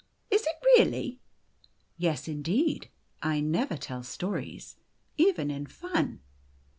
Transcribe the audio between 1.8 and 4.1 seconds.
"Yes, indeed. I never tell